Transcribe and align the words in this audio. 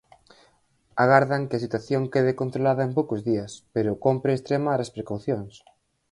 Agardan 1.03 1.43
que 1.47 1.55
a 1.57 1.63
situación 1.65 2.03
quede 2.13 2.37
controlada 2.41 2.81
en 2.87 2.91
poucos 2.97 3.21
días, 3.29 3.51
pero 3.75 3.99
cómpre 4.05 4.31
extremar 4.33 4.79
as 4.81 4.93
precaucións. 4.95 5.53